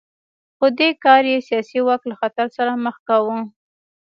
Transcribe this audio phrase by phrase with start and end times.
[0.57, 3.37] خو دې کار یې سیاسي واک له خطر سره مخ کاوه